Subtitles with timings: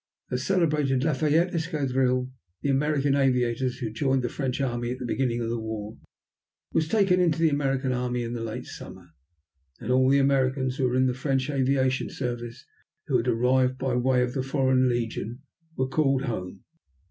[0.31, 2.31] The celebrated Lafayette Escadrille,
[2.63, 5.95] the American aviators who joined the French Army at the beginning of the war,
[6.73, 9.09] was taken into the American Army in the late summer.
[9.79, 12.65] Then all the Americans who were in the French aviation service
[13.05, 15.41] who had arrived by way of the Foreign Legion
[15.77, 16.63] were called home.